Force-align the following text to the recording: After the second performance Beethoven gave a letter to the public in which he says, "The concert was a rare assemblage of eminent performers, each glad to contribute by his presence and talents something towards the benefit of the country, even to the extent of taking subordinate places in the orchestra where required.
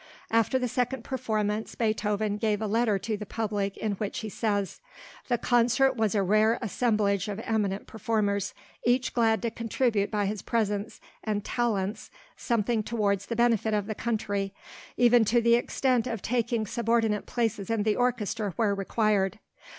After 0.31 0.57
the 0.57 0.67
second 0.67 1.03
performance 1.03 1.75
Beethoven 1.75 2.37
gave 2.37 2.59
a 2.59 2.65
letter 2.65 2.97
to 2.97 3.15
the 3.15 3.25
public 3.27 3.77
in 3.77 3.91
which 3.91 4.21
he 4.21 4.29
says, 4.29 4.81
"The 5.27 5.37
concert 5.37 5.95
was 5.95 6.15
a 6.15 6.23
rare 6.23 6.57
assemblage 6.59 7.27
of 7.27 7.39
eminent 7.41 7.85
performers, 7.85 8.55
each 8.83 9.13
glad 9.13 9.43
to 9.43 9.51
contribute 9.51 10.09
by 10.09 10.25
his 10.25 10.41
presence 10.41 10.99
and 11.23 11.45
talents 11.45 12.09
something 12.35 12.81
towards 12.81 13.27
the 13.27 13.35
benefit 13.35 13.75
of 13.75 13.85
the 13.85 13.93
country, 13.93 14.55
even 14.97 15.23
to 15.25 15.39
the 15.39 15.53
extent 15.53 16.07
of 16.07 16.23
taking 16.23 16.65
subordinate 16.65 17.27
places 17.27 17.69
in 17.69 17.83
the 17.83 17.95
orchestra 17.95 18.53
where 18.55 18.73
required. 18.73 19.37